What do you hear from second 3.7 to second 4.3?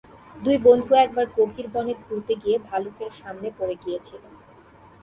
গেছিল।